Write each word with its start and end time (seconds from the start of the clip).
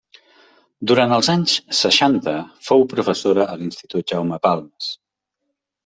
Durant 0.91 1.13
els 1.17 1.29
anys 1.33 1.53
seixanta 1.81 2.35
fou 2.71 2.83
professora 2.97 3.47
a 3.53 3.61
l'Institut 3.63 4.13
Jaume 4.15 4.45
Balmes. 4.49 4.93